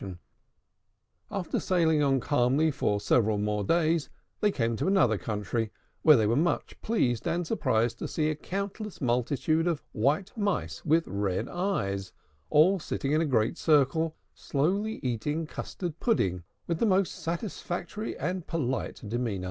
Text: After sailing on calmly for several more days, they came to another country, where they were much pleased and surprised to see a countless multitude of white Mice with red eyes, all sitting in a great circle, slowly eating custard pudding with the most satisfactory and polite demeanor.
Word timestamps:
After 1.29 1.59
sailing 1.59 2.01
on 2.01 2.19
calmly 2.19 2.71
for 2.71 2.99
several 2.99 3.37
more 3.37 3.63
days, 3.63 4.09
they 4.39 4.49
came 4.51 4.75
to 4.77 4.87
another 4.87 5.15
country, 5.15 5.71
where 6.01 6.17
they 6.17 6.25
were 6.25 6.35
much 6.35 6.81
pleased 6.81 7.27
and 7.27 7.45
surprised 7.45 7.99
to 7.99 8.07
see 8.07 8.27
a 8.31 8.35
countless 8.35 8.99
multitude 8.99 9.67
of 9.67 9.83
white 9.91 10.35
Mice 10.35 10.83
with 10.83 11.07
red 11.07 11.47
eyes, 11.47 12.13
all 12.49 12.79
sitting 12.79 13.11
in 13.11 13.21
a 13.21 13.27
great 13.27 13.59
circle, 13.59 14.15
slowly 14.33 14.99
eating 15.03 15.45
custard 15.45 15.99
pudding 15.99 16.41
with 16.65 16.79
the 16.79 16.87
most 16.87 17.13
satisfactory 17.13 18.17
and 18.17 18.47
polite 18.47 19.03
demeanor. 19.07 19.39